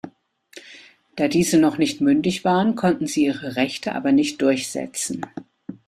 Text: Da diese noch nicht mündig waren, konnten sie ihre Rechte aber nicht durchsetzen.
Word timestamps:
Da 1.15 1.27
diese 1.27 1.59
noch 1.59 1.77
nicht 1.77 2.01
mündig 2.01 2.43
waren, 2.43 2.73
konnten 2.73 3.05
sie 3.05 3.25
ihre 3.25 3.55
Rechte 3.55 3.93
aber 3.93 4.11
nicht 4.11 4.41
durchsetzen. 4.41 5.27